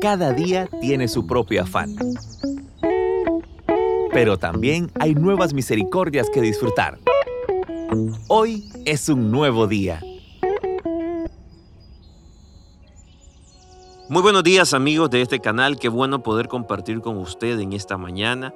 Cada 0.00 0.32
día 0.32 0.68
tiene 0.80 1.08
su 1.08 1.26
propio 1.26 1.62
afán. 1.62 1.94
Pero 4.12 4.38
también 4.38 4.90
hay 4.98 5.14
nuevas 5.14 5.54
misericordias 5.54 6.28
que 6.28 6.40
disfrutar. 6.40 6.98
Hoy 8.28 8.68
es 8.84 9.08
un 9.08 9.30
nuevo 9.30 9.66
día. 9.66 10.00
Muy 14.08 14.20
buenos 14.20 14.42
días 14.44 14.74
amigos 14.74 15.08
de 15.08 15.22
este 15.22 15.40
canal, 15.40 15.78
qué 15.78 15.88
bueno 15.88 16.22
poder 16.22 16.48
compartir 16.48 17.00
con 17.00 17.16
usted 17.16 17.58
en 17.60 17.72
esta 17.72 17.96
mañana. 17.96 18.52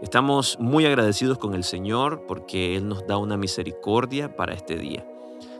Estamos 0.00 0.56
muy 0.60 0.86
agradecidos 0.86 1.38
con 1.38 1.54
el 1.54 1.64
Señor 1.64 2.24
porque 2.26 2.76
Él 2.76 2.88
nos 2.88 3.06
da 3.06 3.18
una 3.18 3.36
misericordia 3.36 4.34
para 4.36 4.54
este 4.54 4.76
día. 4.76 5.04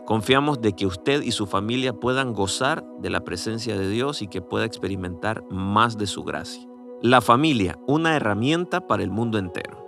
Confiamos 0.07 0.61
de 0.61 0.75
que 0.75 0.87
usted 0.87 1.23
y 1.23 1.33
su 1.33 1.47
familia 1.47 1.95
puedan 1.95 2.35
gozar 2.35 2.85
de 2.99 3.09
la 3.09 3.25
presencia 3.25 3.79
de 3.79 3.89
Dios 3.89 4.21
y 4.21 4.29
que 4.29 4.43
pueda 4.43 4.67
experimentar 4.67 5.45
más 5.51 5.97
de 5.97 6.07
su 6.07 6.25
gracia. 6.25 6.69
La 7.01 7.23
familia, 7.23 7.79
una 7.87 8.15
herramienta 8.15 8.87
para 8.87 9.03
el 9.03 9.11
mundo 9.11 9.39
entero. 9.39 9.83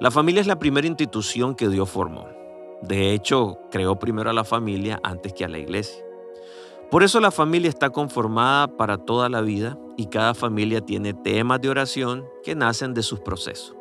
La 0.00 0.10
familia 0.10 0.40
es 0.40 0.48
la 0.48 0.58
primera 0.58 0.88
institución 0.88 1.54
que 1.54 1.68
Dios 1.68 1.88
formó. 1.88 2.26
De 2.82 3.12
hecho, 3.12 3.58
creó 3.70 3.96
primero 3.98 4.28
a 4.30 4.34
la 4.34 4.44
familia 4.44 5.00
antes 5.04 5.32
que 5.32 5.44
a 5.44 5.48
la 5.48 5.58
iglesia. 5.58 6.04
Por 6.90 7.02
eso 7.02 7.20
la 7.20 7.30
familia 7.30 7.68
está 7.68 7.90
conformada 7.90 8.76
para 8.76 8.98
toda 8.98 9.28
la 9.28 9.40
vida 9.40 9.78
y 9.96 10.06
cada 10.06 10.34
familia 10.34 10.80
tiene 10.80 11.14
temas 11.14 11.60
de 11.60 11.68
oración 11.68 12.24
que 12.44 12.54
nacen 12.54 12.92
de 12.92 13.02
sus 13.02 13.20
procesos. 13.20 13.76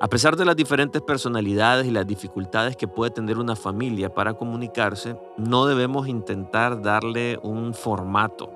A 0.00 0.06
pesar 0.06 0.36
de 0.36 0.44
las 0.44 0.54
diferentes 0.54 1.02
personalidades 1.02 1.84
y 1.84 1.90
las 1.90 2.06
dificultades 2.06 2.76
que 2.76 2.86
puede 2.86 3.10
tener 3.10 3.36
una 3.36 3.56
familia 3.56 4.14
para 4.14 4.34
comunicarse, 4.34 5.16
no 5.36 5.66
debemos 5.66 6.06
intentar 6.06 6.80
darle 6.80 7.36
un 7.42 7.74
formato. 7.74 8.52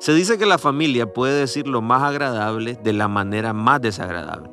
Se 0.00 0.12
dice 0.12 0.36
que 0.36 0.44
la 0.44 0.58
familia 0.58 1.10
puede 1.10 1.40
decir 1.40 1.66
lo 1.66 1.80
más 1.80 2.02
agradable 2.02 2.74
de 2.74 2.92
la 2.92 3.08
manera 3.08 3.54
más 3.54 3.80
desagradable. 3.80 4.50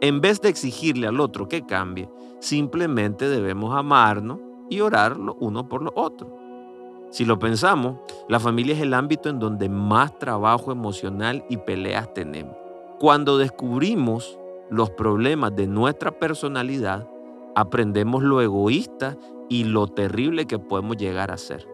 En 0.00 0.20
vez 0.20 0.40
de 0.40 0.50
exigirle 0.50 1.08
al 1.08 1.18
otro 1.18 1.48
que 1.48 1.66
cambie, 1.66 2.08
simplemente 2.38 3.28
debemos 3.28 3.74
amarnos 3.74 4.38
y 4.68 4.80
orar 4.82 5.18
uno 5.18 5.68
por 5.68 5.82
lo 5.82 5.92
otro. 5.96 6.38
Si 7.10 7.24
lo 7.24 7.40
pensamos, 7.40 7.96
la 8.28 8.38
familia 8.38 8.76
es 8.76 8.82
el 8.82 8.94
ámbito 8.94 9.28
en 9.28 9.40
donde 9.40 9.68
más 9.68 10.16
trabajo 10.16 10.70
emocional 10.70 11.44
y 11.48 11.56
peleas 11.56 12.14
tenemos. 12.14 12.54
Cuando 13.00 13.36
descubrimos 13.36 14.38
los 14.70 14.90
problemas 14.90 15.54
de 15.54 15.66
nuestra 15.66 16.18
personalidad, 16.18 17.08
aprendemos 17.54 18.22
lo 18.22 18.40
egoísta 18.40 19.16
y 19.48 19.64
lo 19.64 19.88
terrible 19.88 20.46
que 20.46 20.58
podemos 20.58 20.96
llegar 20.96 21.30
a 21.30 21.36
ser. 21.36 21.68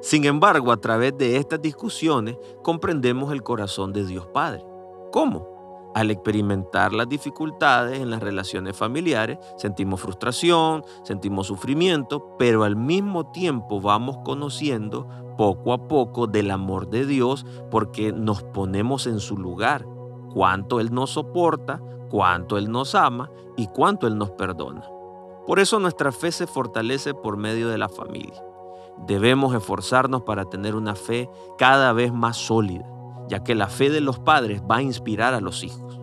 Sin 0.00 0.24
embargo, 0.24 0.72
a 0.72 0.78
través 0.78 1.16
de 1.18 1.36
estas 1.36 1.60
discusiones 1.60 2.38
comprendemos 2.62 3.32
el 3.32 3.42
corazón 3.42 3.92
de 3.92 4.06
Dios 4.06 4.26
Padre. 4.26 4.64
¿Cómo? 5.12 5.92
Al 5.94 6.10
experimentar 6.10 6.92
las 6.92 7.08
dificultades 7.08 8.00
en 8.00 8.10
las 8.10 8.22
relaciones 8.22 8.76
familiares, 8.76 9.38
sentimos 9.56 10.00
frustración, 10.00 10.84
sentimos 11.02 11.48
sufrimiento, 11.48 12.36
pero 12.38 12.64
al 12.64 12.76
mismo 12.76 13.30
tiempo 13.32 13.80
vamos 13.80 14.18
conociendo 14.24 15.06
poco 15.36 15.72
a 15.72 15.88
poco 15.88 16.26
del 16.26 16.50
amor 16.50 16.88
de 16.88 17.04
Dios 17.04 17.44
porque 17.70 18.12
nos 18.12 18.42
ponemos 18.42 19.06
en 19.06 19.20
su 19.20 19.36
lugar, 19.36 19.84
cuánto 20.32 20.80
Él 20.80 20.94
nos 20.94 21.10
soporta, 21.10 21.82
cuánto 22.10 22.58
Él 22.58 22.70
nos 22.70 22.94
ama 22.94 23.30
y 23.56 23.68
cuánto 23.68 24.06
Él 24.06 24.18
nos 24.18 24.30
perdona. 24.32 24.82
Por 25.46 25.58
eso 25.58 25.78
nuestra 25.80 26.12
fe 26.12 26.30
se 26.32 26.46
fortalece 26.46 27.14
por 27.14 27.36
medio 27.36 27.68
de 27.68 27.78
la 27.78 27.88
familia. 27.88 28.44
Debemos 29.06 29.54
esforzarnos 29.54 30.22
para 30.22 30.44
tener 30.44 30.74
una 30.74 30.94
fe 30.94 31.30
cada 31.56 31.92
vez 31.92 32.12
más 32.12 32.36
sólida, 32.36 32.86
ya 33.28 33.42
que 33.42 33.54
la 33.54 33.68
fe 33.68 33.88
de 33.88 34.00
los 34.02 34.18
padres 34.18 34.62
va 34.70 34.76
a 34.76 34.82
inspirar 34.82 35.32
a 35.32 35.40
los 35.40 35.64
hijos. 35.64 35.98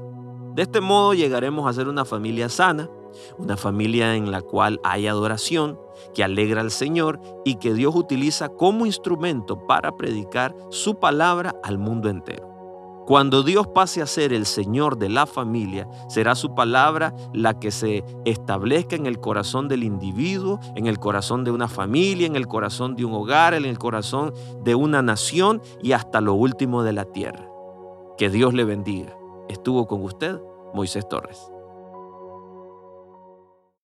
De 0.56 0.64
este 0.64 0.82
modo 0.82 1.14
llegaremos 1.14 1.70
a 1.70 1.74
ser 1.74 1.88
una 1.88 2.04
familia 2.04 2.50
sana, 2.50 2.90
una 3.38 3.58
familia 3.58 4.16
en 4.16 4.32
la 4.32 4.42
cual 4.42 4.80
hay 4.84 5.08
adoración, 5.08 5.80
que 6.16 6.24
alegra 6.24 6.62
al 6.62 6.72
Señor 6.72 7.20
y 7.46 7.56
que 7.56 7.74
Dios 7.74 7.96
utiliza 7.96 8.50
como 8.50 8.86
instrumento 8.86 9.68
para 9.68 9.96
predicar 9.96 10.56
su 10.70 10.96
palabra 10.96 11.56
al 11.64 11.78
mundo 11.78 12.10
entero. 12.10 12.57
Cuando 13.08 13.42
Dios 13.42 13.68
pase 13.68 14.02
a 14.02 14.06
ser 14.06 14.34
el 14.34 14.46
Señor 14.46 14.98
de 14.98 15.08
la 15.08 15.26
familia, 15.26 15.88
será 16.10 16.36
su 16.36 16.54
palabra 16.54 17.16
la 17.32 17.58
que 17.58 17.72
se 17.72 18.04
establezca 18.26 18.98
en 18.98 19.06
el 19.06 19.22
corazón 19.22 19.70
del 19.70 19.86
individuo, 19.86 20.60
en 20.76 20.88
el 20.88 21.00
corazón 21.00 21.46
de 21.46 21.52
una 21.52 21.70
familia, 21.70 22.28
en 22.28 22.36
el 22.36 22.48
corazón 22.48 22.98
de 22.98 23.06
un 23.06 23.14
hogar, 23.14 23.54
en 23.54 23.64
el 23.64 23.80
corazón 23.80 24.34
de 24.66 24.76
una 24.76 25.02
nación 25.02 25.62
y 25.82 25.94
hasta 25.94 26.20
lo 26.20 26.34
último 26.34 26.84
de 26.84 26.92
la 26.92 27.06
tierra. 27.06 27.50
Que 28.18 28.30
Dios 28.30 28.54
le 28.54 28.66
bendiga. 28.66 29.18
Estuvo 29.48 29.88
con 29.88 30.04
usted 30.04 30.42
Moisés 30.74 31.08
Torres. 31.08 31.50